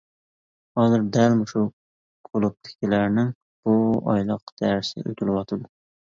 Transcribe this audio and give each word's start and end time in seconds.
ھازىر 0.79 1.03
دەل 1.17 1.33
مۇشۇ 1.41 1.59
كۇلۇبتىكىلەرنىڭ 2.27 3.29
بۇ 3.69 3.75
ئايلىق 4.13 4.55
دەرسى 4.63 5.05
ئۆتىلىۋاتىدۇ. 5.11 5.69